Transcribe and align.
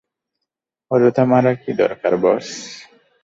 অযথা 0.91 1.23
মারার 1.25 1.55
কী 1.63 1.71
দরকার, 1.73 2.13
বস? 2.17 2.47